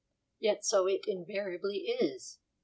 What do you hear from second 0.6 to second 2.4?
so it invariably is.